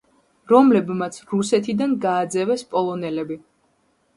რომლებმაც 0.51 1.19
რუსეთიდან 1.33 1.93
გააძევეს 2.07 2.65
პოლონელები. 2.73 3.39